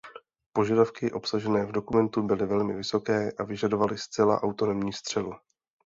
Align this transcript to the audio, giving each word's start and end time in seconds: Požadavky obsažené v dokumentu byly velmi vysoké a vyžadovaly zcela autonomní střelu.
Požadavky 0.53 1.11
obsažené 1.11 1.65
v 1.65 1.71
dokumentu 1.71 2.21
byly 2.21 2.45
velmi 2.45 2.73
vysoké 2.73 3.31
a 3.39 3.43
vyžadovaly 3.43 3.97
zcela 3.97 4.43
autonomní 4.43 4.93
střelu. 4.93 5.31